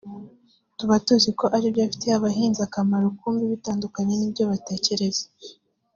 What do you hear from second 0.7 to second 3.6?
"Tuba tuzi ko ribyo bifitiye abahinzi akamaro kumbi